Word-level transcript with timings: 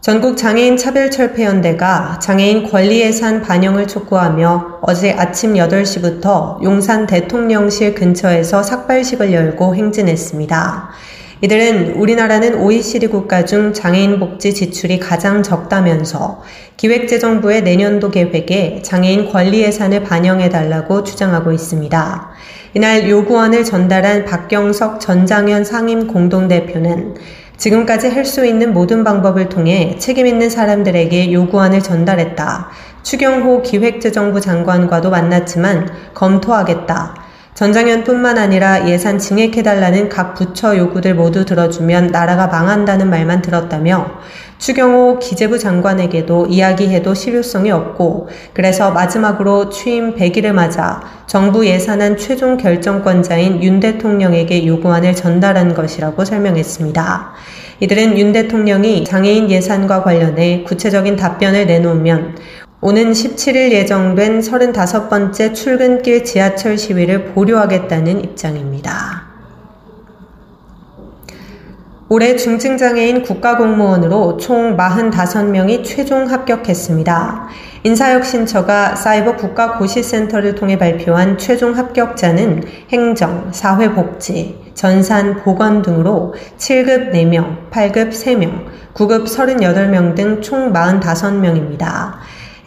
전국 0.00 0.38
장애인 0.38 0.78
차별철폐연대가 0.78 2.20
장애인 2.22 2.70
권리 2.70 3.02
예산 3.02 3.42
반영을 3.42 3.86
촉구하며 3.86 4.78
어제 4.80 5.12
아침 5.12 5.52
8시부터 5.52 6.62
용산 6.62 7.06
대통령실 7.06 7.94
근처에서 7.94 8.62
삭발식을 8.62 9.30
열고 9.30 9.74
행진했습니다. 9.74 10.88
이들은 11.42 11.96
우리나라는 11.96 12.54
OECD 12.62 13.08
국가 13.08 13.44
중 13.44 13.74
장애인 13.74 14.18
복지 14.18 14.54
지출이 14.54 15.00
가장 15.00 15.42
적다면서 15.42 16.40
기획재정부의 16.78 17.62
내년도 17.62 18.10
계획에 18.10 18.80
장애인 18.82 19.30
권리 19.30 19.60
예산을 19.60 20.04
반영해달라고 20.04 21.04
주장하고 21.04 21.52
있습니다. 21.52 22.30
이날 22.72 23.10
요구안을 23.10 23.64
전달한 23.64 24.24
박경석 24.24 25.00
전장현 25.00 25.64
상임 25.64 26.06
공동대표는 26.06 27.16
지금까지 27.60 28.08
할 28.08 28.24
수 28.24 28.46
있는 28.46 28.72
모든 28.72 29.04
방법을 29.04 29.50
통해 29.50 29.96
책임있는 29.98 30.48
사람들에게 30.48 31.30
요구안을 31.30 31.82
전달했다. 31.82 32.70
추경호 33.02 33.60
기획재정부 33.60 34.40
장관과도 34.40 35.10
만났지만 35.10 35.90
검토하겠다. 36.14 37.19
전장현뿐만 37.60 38.38
아니라 38.38 38.88
예산 38.88 39.18
증액해달라는 39.18 40.08
각 40.08 40.32
부처 40.32 40.78
요구들 40.78 41.14
모두 41.14 41.44
들어주면 41.44 42.06
나라가 42.06 42.46
망한다는 42.46 43.10
말만 43.10 43.42
들었다며 43.42 44.12
추경호 44.56 45.18
기재부 45.18 45.58
장관에게도 45.58 46.46
이야기해도 46.46 47.12
실효성이 47.12 47.70
없고 47.70 48.30
그래서 48.54 48.92
마지막으로 48.92 49.68
취임 49.68 50.14
100일을 50.14 50.52
맞아 50.52 51.02
정부 51.26 51.66
예산안 51.66 52.16
최종 52.16 52.56
결정권자인 52.56 53.62
윤 53.62 53.78
대통령에게 53.78 54.66
요구안을 54.66 55.14
전달한 55.14 55.74
것이라고 55.74 56.24
설명했습니다. 56.24 57.32
이들은 57.80 58.18
윤 58.18 58.32
대통령이 58.32 59.04
장애인 59.04 59.50
예산과 59.50 60.02
관련해 60.02 60.64
구체적인 60.64 61.16
답변을 61.16 61.66
내놓으면 61.66 62.36
오는 62.82 63.12
17일 63.12 63.72
예정된 63.72 64.40
35번째 64.40 65.54
출근길 65.54 66.24
지하철 66.24 66.78
시위를 66.78 67.26
보류하겠다는 67.26 68.24
입장입니다. 68.24 69.28
올해 72.08 72.36
중증장애인 72.36 73.22
국가공무원으로 73.22 74.38
총 74.38 74.78
45명이 74.78 75.84
최종 75.84 76.30
합격했습니다. 76.30 77.48
인사혁신처가 77.84 78.96
사이버 78.96 79.36
국가고시센터를 79.36 80.54
통해 80.54 80.78
발표한 80.78 81.36
최종 81.36 81.76
합격자는 81.76 82.64
행정, 82.90 83.50
사회복지, 83.52 84.58
전산, 84.72 85.36
보건 85.42 85.82
등으로 85.82 86.34
7급 86.56 87.12
4명, 87.12 87.70
8급 87.70 88.08
3명, 88.08 88.64
9급 88.94 89.26
38명 89.26 90.14
등 90.14 90.40
총 90.40 90.72
45명입니다. 90.72 92.14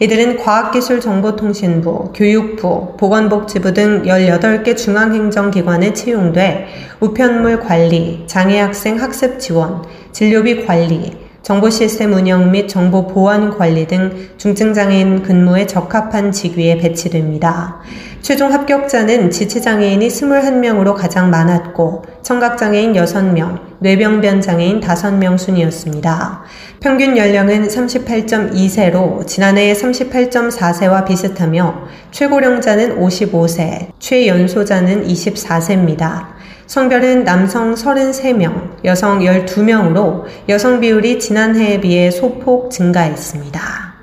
이들은 0.00 0.38
과학기술정보통신부, 0.38 2.12
교육부, 2.14 2.96
보건복지부 2.96 3.72
등 3.72 4.02
18개 4.02 4.76
중앙행정기관에 4.76 5.92
채용돼 5.92 6.66
우편물 7.00 7.60
관리, 7.60 8.24
장애학생 8.26 9.00
학습 9.00 9.38
지원, 9.38 9.84
진료비 10.12 10.66
관리, 10.66 11.23
정보 11.44 11.68
시스템 11.68 12.14
운영 12.14 12.50
및 12.50 12.68
정보 12.68 13.06
보안 13.06 13.50
관리 13.50 13.86
등 13.86 14.30
중증장애인 14.38 15.22
근무에 15.22 15.66
적합한 15.66 16.32
직위에 16.32 16.78
배치됩니다. 16.78 17.82
최종 18.22 18.50
합격자는 18.50 19.30
지체장애인이 19.30 20.08
21명으로 20.08 20.94
가장 20.94 21.28
많았고 21.28 22.06
청각장애인 22.22 22.94
6명, 22.94 23.60
뇌병변 23.80 24.40
장애인 24.40 24.80
5명 24.80 25.36
순이었습니다. 25.36 26.44
평균 26.80 27.18
연령은 27.18 27.68
38.2세로 27.68 29.26
지난해의 29.26 29.74
38.4세와 29.74 31.04
비슷하며 31.04 31.74
최고령자는 32.10 32.98
55세, 32.98 33.88
최연소자는 33.98 35.06
24세입니다. 35.06 36.33
성별은 36.66 37.24
남성 37.24 37.74
33명, 37.74 38.84
여성 38.84 39.20
12명으로 39.20 40.24
여성 40.48 40.80
비율이 40.80 41.20
지난해에 41.20 41.80
비해 41.80 42.10
소폭 42.10 42.70
증가했습니다. 42.70 43.94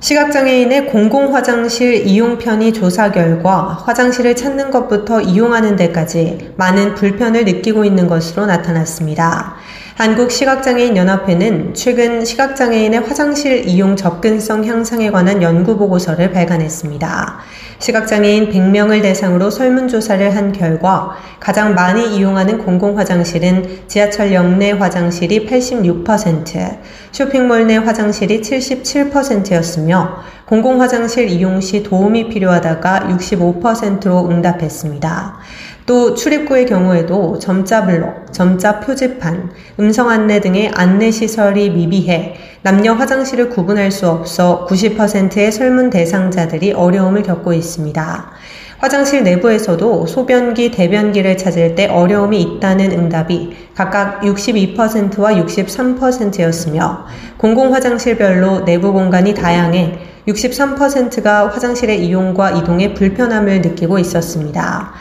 시각장애인의 0.00 0.86
공공화장실 0.86 2.08
이용 2.08 2.36
편의 2.38 2.72
조사 2.72 3.12
결과 3.12 3.68
화장실을 3.84 4.34
찾는 4.34 4.72
것부터 4.72 5.20
이용하는 5.20 5.76
데까지 5.76 6.54
많은 6.56 6.94
불편을 6.94 7.44
느끼고 7.44 7.84
있는 7.84 8.08
것으로 8.08 8.46
나타났습니다. 8.46 9.54
한국시각장애인연합회는 9.96 11.74
최근 11.74 12.24
시각장애인의 12.24 13.00
화장실 13.00 13.68
이용 13.68 13.94
접근성 13.94 14.64
향상에 14.64 15.10
관한 15.10 15.42
연구 15.42 15.76
보고서를 15.76 16.32
발간했습니다. 16.32 17.38
시각장애인 17.78 18.50
100명을 18.50 19.02
대상으로 19.02 19.50
설문조사를 19.50 20.34
한 20.34 20.52
결과 20.52 21.16
가장 21.40 21.74
많이 21.74 22.16
이용하는 22.16 22.58
공공화장실은 22.58 23.82
지하철 23.86 24.32
역내 24.32 24.72
화장실이 24.72 25.46
86%, 25.46 26.78
쇼핑몰 27.10 27.66
내 27.66 27.76
화장실이 27.76 28.40
77%였으며 28.40 30.22
공공화장실 30.46 31.28
이용 31.28 31.60
시 31.60 31.82
도움이 31.82 32.28
필요하다가 32.28 33.08
65%로 33.10 34.28
응답했습니다. 34.30 35.38
또 35.84 36.14
출입구의 36.14 36.66
경우에도 36.66 37.38
점자 37.38 37.84
블록, 37.84 38.32
점자 38.32 38.80
표지판, 38.80 39.50
음성 39.80 40.10
안내 40.10 40.40
등의 40.40 40.70
안내 40.74 41.10
시설이 41.10 41.70
미비해 41.70 42.36
남녀 42.62 42.92
화장실을 42.92 43.50
구분할 43.50 43.90
수 43.90 44.08
없어 44.08 44.66
90%의 44.68 45.50
설문 45.50 45.90
대상자들이 45.90 46.72
어려움을 46.72 47.22
겪고 47.24 47.52
있습니다. 47.52 48.30
화장실 48.78 49.22
내부에서도 49.22 50.06
소변기, 50.06 50.72
대변기를 50.72 51.36
찾을 51.36 51.76
때 51.76 51.86
어려움이 51.86 52.40
있다는 52.42 52.90
응답이 52.90 53.56
각각 53.76 54.22
62%와 54.22 55.32
63%였으며 55.34 57.06
공공 57.36 57.74
화장실별로 57.74 58.64
내부 58.64 58.92
공간이 58.92 59.34
다양해 59.34 59.98
63%가 60.26 61.48
화장실의 61.48 62.04
이용과 62.06 62.52
이동에 62.52 62.94
불편함을 62.94 63.60
느끼고 63.62 63.98
있었습니다. 63.98 64.92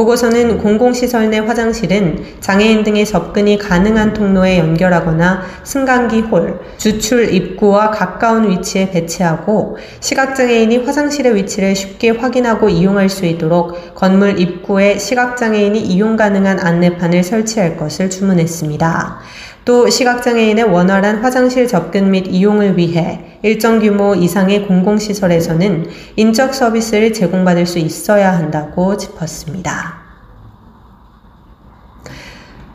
보고서는 0.00 0.58
공공시설 0.58 1.28
내 1.28 1.40
화장실은 1.40 2.24
장애인 2.40 2.84
등의 2.84 3.04
접근이 3.04 3.58
가능한 3.58 4.14
통로에 4.14 4.58
연결하거나 4.58 5.42
승강기 5.62 6.20
홀, 6.22 6.58
주출 6.78 7.34
입구와 7.34 7.90
가까운 7.90 8.48
위치에 8.48 8.90
배치하고 8.90 9.76
시각장애인이 10.00 10.78
화장실의 10.78 11.34
위치를 11.34 11.76
쉽게 11.76 12.10
확인하고 12.10 12.70
이용할 12.70 13.10
수 13.10 13.26
있도록 13.26 13.94
건물 13.94 14.40
입구에 14.40 14.96
시각장애인이 14.96 15.78
이용 15.80 16.16
가능한 16.16 16.60
안내판을 16.60 17.22
설치할 17.22 17.76
것을 17.76 18.08
주문했습니다. 18.08 19.18
또 19.64 19.88
시각장애인의 19.88 20.64
원활한 20.64 21.16
화장실 21.22 21.66
접근 21.68 22.10
및 22.10 22.26
이용을 22.28 22.76
위해 22.76 23.38
일정 23.42 23.78
규모 23.78 24.14
이상의 24.14 24.66
공공시설에서는 24.66 25.86
인적 26.16 26.54
서비스를 26.54 27.12
제공받을 27.12 27.66
수 27.66 27.78
있어야 27.78 28.32
한다고 28.32 28.96
짚었습니다. 28.96 29.99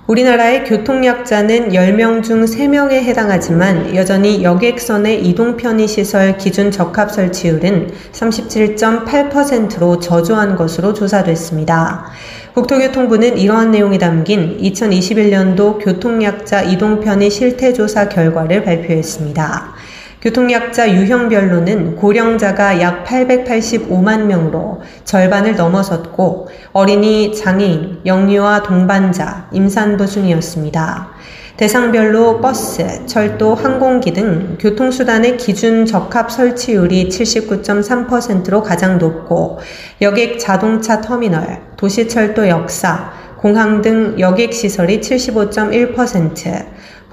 우리나라의 0.07 0.65
교통약자는 0.65 1.69
10명 1.69 2.21
중 2.21 2.45
3명에 2.45 2.91
해당하지만 2.91 3.95
여전히 3.95 4.43
여객선의 4.43 5.25
이동 5.25 5.57
편의시설 5.57 6.37
기준 6.37 6.69
적합 6.69 7.11
설치율은 7.11 7.89
37.8%로 8.11 9.99
저조한 9.99 10.57
것으로 10.57 10.93
조사됐습니다. 10.93 12.05
국토교통부는 12.53 13.39
이러한 13.39 13.71
내용이 13.71 13.97
담긴 13.97 14.59
2021년도 14.59 15.83
교통약자 15.83 16.61
이동편의 16.61 17.31
실태조사 17.31 18.07
결과를 18.09 18.63
발표했습니다. 18.63 19.74
교통약자 20.21 20.91
유형별로는 20.91 21.97
고령자가 21.97 22.81
약 22.81 23.05
885만 23.05 24.23
명으로 24.25 24.81
절반을 25.03 25.55
넘어섰고 25.55 26.49
어린이, 26.73 27.35
장애인, 27.35 28.01
영유아 28.05 28.63
동반자, 28.63 29.49
임산부 29.51 30.07
순이었습니다. 30.07 31.09
대상별로 31.57 32.41
버스, 32.41 33.05
철도, 33.05 33.55
항공기 33.55 34.11
등 34.11 34.57
교통수단의 34.59 35.37
기준 35.37 35.85
적합 35.85 36.29
설치율이 36.29 37.07
79.3%로 37.07 38.61
가장 38.61 38.97
높고 38.97 39.59
여객 40.01 40.37
자동차 40.37 40.99
터미널, 40.99 41.61
도시철도 41.77 42.49
역사, 42.49 43.13
공항 43.37 43.81
등 43.81 44.19
여객 44.19 44.53
시설이 44.53 44.99
75.1%, 44.99 46.65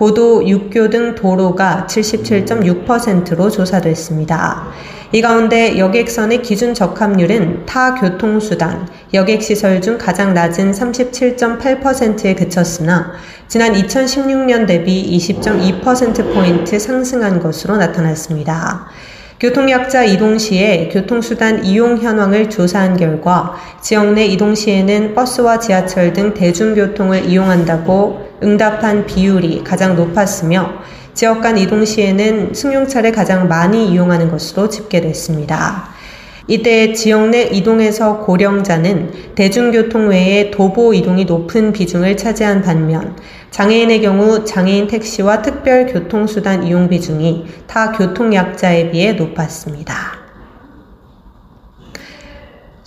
보도, 0.03 0.45
육교 0.49 0.91
등 0.91 1.15
도로가 1.15 1.87
77.6%로 1.89 3.49
조사됐습니다. 3.49 4.67
이 5.13 5.23
가운데 5.23 5.79
여객선의 5.79 6.43
기준 6.43 6.75
적합률은 6.75 7.67
타 7.67 7.95
교통수단, 7.95 8.89
여객시설 9.15 9.81
중 9.81 9.99
가장 9.99 10.35
낮은 10.35 10.73
37.8%에 10.73 12.35
그쳤으나 12.35 13.13
지난 13.47 13.75
2016년 13.75 14.67
대비 14.67 15.17
20.2%포인트 15.19 16.81
상승한 16.81 17.39
것으로 17.39 17.77
나타났습니다. 17.77 18.89
교통약자 19.43 20.05
이동 20.05 20.39
시에 20.39 20.89
교통수단 20.93 21.65
이용 21.65 21.99
현황을 21.99 22.49
조사한 22.49 22.97
결과 22.97 23.57
지역 23.81 24.13
내 24.13 24.25
이동 24.25 24.55
시에는 24.55 25.17
버스와 25.17 25.59
지하철 25.59 26.13
등 26.13 26.33
대중교통을 26.33 27.25
이용한다고 27.25 28.39
응답한 28.41 29.05
비율이 29.05 29.65
가장 29.65 29.97
높았으며 29.97 30.75
지역 31.15 31.41
간 31.41 31.59
이동 31.59 31.85
시에는 31.85 32.55
승용차를 32.55 33.11
가장 33.11 33.49
많이 33.49 33.91
이용하는 33.91 34.31
것으로 34.31 34.69
집계됐습니다. 34.69 35.89
이때 36.49 36.93
지역 36.93 37.29
내 37.29 37.43
이동에서 37.45 38.19
고령자는 38.21 39.35
대중교통 39.35 40.09
외에 40.09 40.51
도보 40.51 40.93
이동이 40.95 41.25
높은 41.25 41.73
비중을 41.73 42.17
차지한 42.17 42.63
반면 42.63 43.17
장애인의 43.51 44.03
경우 44.03 44.45
장애인 44.45 44.87
택시와 44.89 45.43
특별교통수단 45.43 46.65
이용 46.65 46.89
비중이 46.89 47.47
타 47.67 47.93
교통약자에 47.93 48.91
비해 48.91 49.13
높았습니다. 49.13 50.22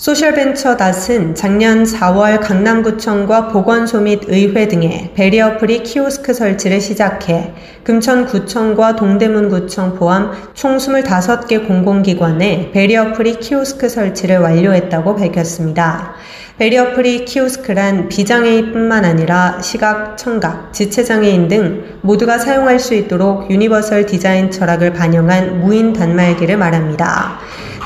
소셜벤처닷은 0.05 1.33
작년 1.33 1.83
4월 1.83 2.39
강남구청과 2.39 3.47
보건소 3.47 4.01
및 4.01 4.21
의회 4.27 4.67
등의 4.67 5.13
베리어 5.15 5.57
프리 5.57 5.81
키오스크 5.81 6.31
설치를 6.31 6.79
시작해 6.79 7.55
금천구청과 7.83 8.97
동대문구청 8.97 9.95
포함 9.95 10.31
총 10.53 10.77
25개 10.77 11.67
공공기관에 11.67 12.69
베리어 12.71 13.13
프리 13.13 13.39
키오스크 13.39 13.89
설치를 13.89 14.37
완료했다고 14.37 15.15
밝혔습니다. 15.15 16.13
베리어 16.59 16.93
프리 16.93 17.25
키오스크란 17.25 18.07
비장애인뿐만 18.07 19.05
아니라 19.05 19.59
시각, 19.59 20.19
청각, 20.19 20.71
지체장애인 20.71 21.47
등 21.47 21.83
모두가 22.01 22.37
사용할 22.37 22.79
수 22.79 22.93
있도록 22.93 23.49
유니버설 23.49 24.05
디자인 24.05 24.51
철학을 24.51 24.93
반영한 24.93 25.61
무인 25.61 25.93
단말기를 25.93 26.57
말합니다. 26.57 27.39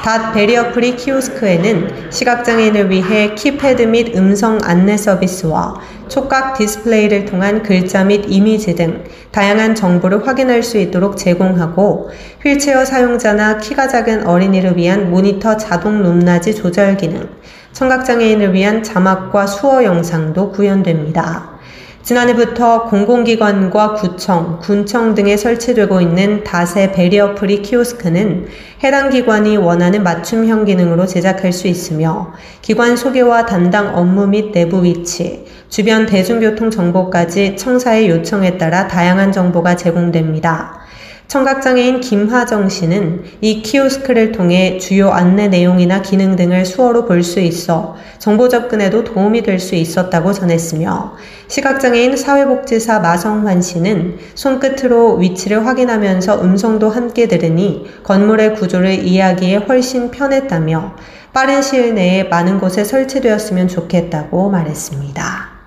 닷 0.04 0.31
베리어 0.31 0.72
프리 0.72 0.96
키오스크에는 0.96 2.10
시각장애인을 2.10 2.90
위해 2.90 3.36
키패드 3.36 3.81
및 3.81 4.16
음성 4.16 4.57
안내 4.63 4.96
서비스와 4.96 5.75
촉각 6.07 6.57
디스플레이를 6.57 7.25
통한 7.25 7.62
글자 7.63 8.06
및 8.06 8.24
이미지 8.30 8.75
등 8.75 9.04
다양한 9.31 9.75
정보를 9.75 10.25
확인할 10.25 10.63
수 10.63 10.78
있도록 10.78 11.18
제공하고 11.18 12.10
휠체어 12.42 12.86
사용자나 12.86 13.57
키가 13.57 13.90
작은 13.90 14.25
어린이를 14.25 14.78
위한 14.78 15.12
모니터 15.12 15.57
자동 15.57 16.01
높낮이 16.01 16.56
조절 16.56 16.96
기능, 16.96 17.28
청각장애인을 17.74 18.54
위한 18.54 18.81
자막과 18.81 19.48
수어 19.48 19.84
영상도 19.84 20.54
구현됩니다. 20.54 21.58
지난해부터 22.04 22.86
공공기관과 22.86 23.94
구청, 23.94 24.60
군청 24.62 25.13
등에 25.16 25.38
설치되고 25.38 26.01
있는 26.01 26.44
닷의 26.44 26.91
베리어 26.92 27.36
프리 27.36 27.62
키오스크는 27.62 28.48
해당 28.84 29.10
기관이 29.10 29.57
원하는 29.57 30.01
맞춤형 30.01 30.66
기능으로 30.66 31.06
제작할 31.06 31.51
수 31.51 31.68
있으며 31.68 32.34
기관 32.62 32.96
소개와 32.96 33.46
담당 33.46 33.96
업무 33.96 34.25
및 34.28 34.51
내부 34.54 34.84
위치, 34.84 35.46
주변 35.69 36.06
대중교통 36.06 36.72
정보까지 36.72 37.57
청사의 37.57 38.10
요청에 38.10 38.57
따라 38.57 38.88
다양한 38.88 39.31
정보가 39.31 39.75
제공됩니다. 39.75 40.80
청각장애인 41.29 42.01
김화정 42.01 42.69
씨는 42.69 43.23
이 43.39 43.61
키오스크를 43.61 44.31
통해 44.31 44.79
주요 44.79 45.11
안내 45.11 45.47
내용이나 45.47 46.01
기능 46.01 46.35
등을 46.35 46.65
수어로 46.65 47.05
볼 47.05 47.21
수 47.21 47.39
있어 47.39 47.95
정보 48.17 48.49
접근에도 48.49 49.03
도움이 49.03 49.43
될 49.43 49.59
수 49.59 49.75
있었다고 49.75 50.33
전했으며 50.33 51.13
시각장애인 51.47 52.17
사회복지사 52.17 53.01
마성환 53.01 53.61
씨는 53.61 54.17
손끝으로 54.33 55.17
위치를 55.17 55.67
확인하면서 55.67 56.41
음성도 56.41 56.89
함께 56.89 57.27
들으니 57.27 57.85
건물의 58.03 58.55
구조를 58.55 59.05
이해하기에 59.05 59.57
훨씬 59.57 60.09
편했다며 60.09 60.95
빠른 61.31 61.61
시일 61.61 61.93
내에 61.93 62.23
많은 62.23 62.59
곳에 62.59 62.83
설치되었으면 62.83 63.67
좋겠다고 63.67 64.49
말했습니다. 64.49 65.58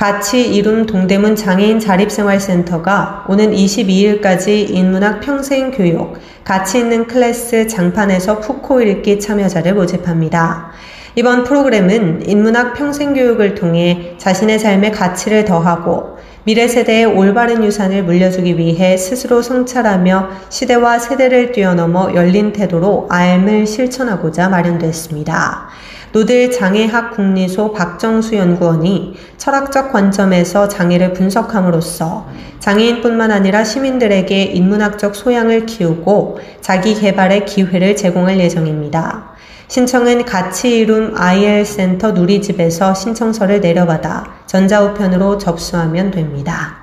같이 0.00 0.54
이룸 0.54 0.86
동대문 0.86 1.36
장애인 1.36 1.78
자립생활센터가 1.78 3.26
오는 3.28 3.52
22일까지 3.52 4.70
인문학 4.70 5.20
평생교육 5.20 6.18
가치 6.42 6.78
있는 6.78 7.06
클래스 7.06 7.68
장판에서 7.68 8.40
푸코 8.40 8.80
읽기 8.80 9.20
참여자를 9.20 9.74
모집합니다. 9.74 10.70
이번 11.16 11.42
프로그램은 11.42 12.28
인문학 12.28 12.74
평생교육을 12.74 13.56
통해 13.56 14.14
자신의 14.18 14.60
삶의 14.60 14.92
가치를 14.92 15.44
더하고 15.44 16.18
미래 16.44 16.68
세대의 16.68 17.04
올바른 17.04 17.64
유산을 17.64 18.04
물려주기 18.04 18.56
위해 18.56 18.96
스스로 18.96 19.42
성찰하며 19.42 20.28
시대와 20.48 21.00
세대를 21.00 21.50
뛰어넘어 21.50 22.14
열린 22.14 22.52
태도로 22.52 23.08
알을 23.10 23.66
실천하고자 23.66 24.48
마련됐습니다. 24.48 25.68
노들 26.12 26.50
장애학 26.50 27.12
국리소 27.12 27.72
박정수 27.72 28.36
연구원이 28.36 29.14
철학적 29.36 29.92
관점에서 29.92 30.68
장애를 30.68 31.12
분석함으로써 31.12 32.26
장애인뿐만 32.60 33.32
아니라 33.32 33.64
시민들에게 33.64 34.42
인문학적 34.42 35.14
소양을 35.14 35.66
키우고 35.66 36.38
자기 36.60 36.94
개발의 36.94 37.46
기회를 37.46 37.96
제공할 37.96 38.38
예정입니다. 38.38 39.29
신청은 39.70 40.24
가치 40.24 40.78
이룸 40.78 41.14
IL 41.16 41.64
센터 41.64 42.10
누리집에서 42.10 42.92
신청서를 42.92 43.60
내려받아 43.60 44.24
전자우편으로 44.46 45.38
접수하면 45.38 46.10
됩니다. 46.10 46.74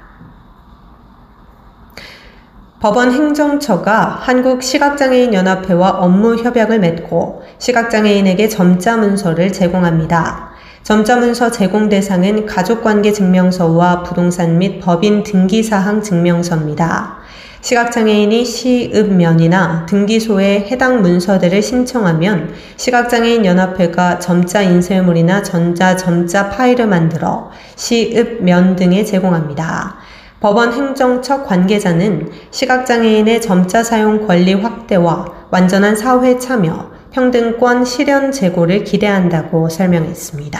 법원 2.79 3.11
행정처가 3.11 4.19
한국시각장애인연합회와 4.21 5.89
업무 5.99 6.37
협약을 6.37 6.79
맺고 6.79 7.43
시각장애인에게 7.57 8.47
점자 8.47 8.95
문서를 8.95 9.51
제공합니다. 9.51 10.51
점자 10.83 11.17
문서 11.17 11.51
제공 11.51 11.89
대상은 11.89 12.45
가족관계 12.45 13.11
증명서와 13.11 14.03
부동산 14.03 14.59
및 14.59 14.79
법인 14.79 15.23
등기사항 15.23 16.01
증명서입니다. 16.01 17.16
시각장애인이 17.67 18.45
시읍면이나 18.45 19.87
등기소에 19.87 20.69
해당 20.71 21.01
문서들을 21.01 21.61
신청하면 21.61 22.53
시각장애인 22.77 23.45
연합회가 23.45 24.19
점자 24.19 24.61
인쇄물이나 24.61 25.43
전자 25.43 25.97
점자 25.97 26.49
파일을 26.49 26.87
만들어 26.87 27.51
시읍면 27.75 28.77
등에 28.77 29.03
제공합니다. 29.03 29.97
법원 30.39 30.71
행정처 30.71 31.43
관계자는 31.43 32.31
시각장애인의 32.51 33.41
점자 33.41 33.83
사용 33.83 34.25
권리 34.25 34.53
확대와 34.53 35.25
완전한 35.51 35.97
사회 35.97 36.39
참여, 36.39 36.91
평등권 37.11 37.83
실현 37.83 38.31
제고를 38.31 38.85
기대한다고 38.85 39.67
설명했습니다. 39.67 40.59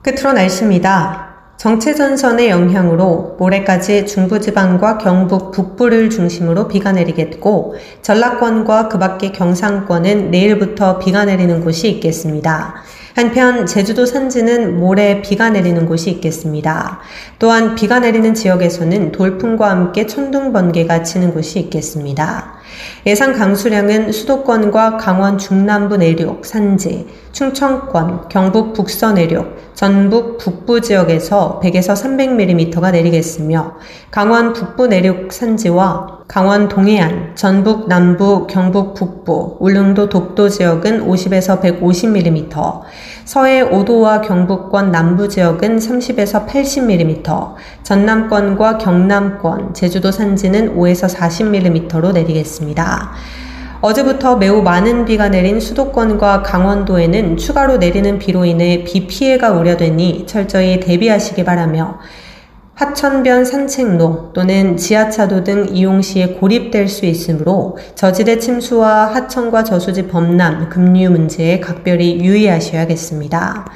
끝으로 0.00 0.32
날씨입니다. 0.32 1.23
정체전선의 1.64 2.50
영향으로 2.50 3.36
모레까지 3.38 4.04
중부지방과 4.04 4.98
경북 4.98 5.50
북부를 5.50 6.10
중심으로 6.10 6.68
비가 6.68 6.92
내리겠고 6.92 7.76
전라권과 8.02 8.88
그 8.88 8.98
밖의 8.98 9.32
경상권은 9.32 10.30
내일부터 10.30 10.98
비가 10.98 11.24
내리는 11.24 11.64
곳이 11.64 11.88
있겠습니다. 11.92 12.74
한편 13.14 13.64
제주도 13.64 14.04
산지는 14.04 14.78
모레 14.78 15.22
비가 15.22 15.48
내리는 15.48 15.86
곳이 15.86 16.10
있겠습니다. 16.10 17.00
또한 17.38 17.74
비가 17.74 17.98
내리는 17.98 18.34
지역에서는 18.34 19.12
돌풍과 19.12 19.70
함께 19.70 20.06
천둥 20.06 20.52
번개가 20.52 21.02
치는 21.02 21.32
곳이 21.32 21.60
있겠습니다. 21.60 22.58
예상 23.06 23.32
강수량은 23.32 24.12
수도권과 24.12 24.96
강원 24.96 25.38
중남부 25.38 25.96
내륙, 25.96 26.46
산지, 26.46 27.06
충청권, 27.32 28.28
경북 28.28 28.72
북서 28.72 29.12
내륙, 29.12 29.74
전북 29.74 30.38
북부 30.38 30.80
지역에서 30.80 31.60
100에서 31.62 31.94
300mm가 31.94 32.92
내리겠으며 32.92 33.74
강원 34.10 34.52
북부 34.52 34.86
내륙 34.86 35.32
산지와 35.32 36.14
강원 36.26 36.68
동해안, 36.68 37.32
전북 37.34 37.86
남부, 37.86 38.46
경북 38.46 38.94
북부, 38.94 39.58
울릉도 39.60 40.08
독도 40.08 40.48
지역은 40.48 41.06
50에서 41.06 41.60
150mm, 41.60 42.80
서해 43.24 43.62
5도와 43.62 44.26
경북권 44.26 44.90
남부 44.90 45.28
지역은 45.28 45.76
30에서 45.76 46.46
80mm, 46.46 47.54
전남권과 47.82 48.78
경남권, 48.78 49.74
제주도 49.74 50.10
산지는 50.10 50.76
5에서 50.76 51.14
40mm로 51.14 52.12
내리겠습니다. 52.12 52.53
어제부터 53.80 54.36
매우 54.36 54.62
많은 54.62 55.04
비가 55.04 55.28
내린 55.28 55.60
수도권과 55.60 56.42
강원도에는 56.42 57.36
추가로 57.36 57.76
내리는 57.76 58.18
비로 58.18 58.44
인해 58.46 58.82
비 58.84 59.06
피해가 59.06 59.50
우려되니 59.50 60.26
철저히 60.26 60.80
대비하시기 60.80 61.44
바라며 61.44 61.98
하천변 62.76 63.44
산책로 63.44 64.32
또는 64.32 64.76
지하차도 64.76 65.44
등 65.44 65.68
이용 65.70 66.02
시에 66.02 66.26
고립될 66.34 66.88
수 66.88 67.06
있으므로 67.06 67.78
저지대 67.94 68.40
침수와 68.40 69.14
하천과 69.14 69.62
저수지 69.62 70.08
범람, 70.08 70.70
급류 70.70 71.08
문제에 71.10 71.60
각별히 71.60 72.18
유의하셔야겠습니다. 72.20 73.66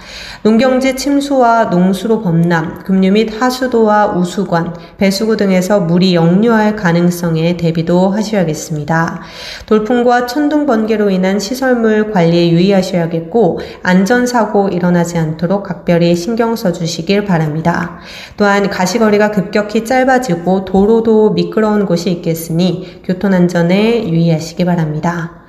농경지 0.42 0.96
침수와 0.96 1.66
농수로 1.66 2.22
범람, 2.22 2.82
급류 2.82 3.12
및 3.12 3.40
하수도와 3.40 4.16
우수관, 4.16 4.74
배수구 4.96 5.36
등에서 5.36 5.78
물이 5.78 6.16
역류할 6.16 6.74
가능성에 6.74 7.56
대비도 7.56 8.10
하셔야겠습니다. 8.10 9.20
돌풍과 9.66 10.26
천둥 10.26 10.66
번개로 10.66 11.10
인한 11.10 11.38
시설물 11.38 12.10
관리에 12.10 12.50
유의하셔야겠고 12.50 13.60
안전사고 13.84 14.70
일어나지 14.70 15.18
않도록 15.18 15.62
각별히 15.62 16.16
신경 16.16 16.56
써주시길 16.56 17.26
바랍니다. 17.26 18.00
또한 18.36 18.68
가시거리가 18.88 19.30
급격히 19.30 19.84
짧아지고 19.84 20.64
도로도 20.64 21.32
미끄러운 21.32 21.84
곳이 21.84 22.10
있겠으니 22.10 23.02
교통안전에 23.04 24.08
유의하시기 24.08 24.64
바랍니다. 24.64 25.44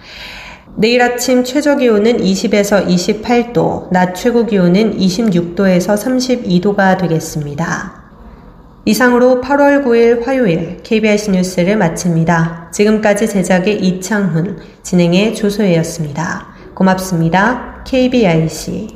내일 0.75 1.01
아침 1.01 1.43
최저 1.43 1.77
기온은 1.77 2.17
20에서 2.17 2.87
28도, 2.87 3.91
낮 3.91 4.13
최고 4.13 4.45
기온은 4.45 4.97
26도에서 4.97 5.95
32도가 5.95 6.97
되겠습니다. 6.99 7.99
이상으로 8.85 9.41
8월 9.41 9.83
9일 9.85 10.25
화요일 10.25 10.77
KBS 10.83 11.31
뉴스를 11.31 11.77
마칩니다. 11.77 12.71
지금까지 12.73 13.27
제작의 13.27 13.81
이창훈, 13.81 14.57
진행의 14.83 15.35
조소혜였습니다. 15.35 16.47
고맙습니다. 16.73 17.83
KBIC 17.85 18.87